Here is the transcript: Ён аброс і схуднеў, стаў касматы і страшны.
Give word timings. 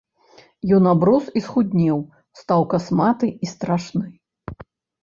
Ён 0.77 0.83
аброс 0.93 1.25
і 1.41 1.43
схуднеў, 1.49 1.97
стаў 2.43 2.61
касматы 2.73 3.31
і 3.35 3.45
страшны. 3.53 4.07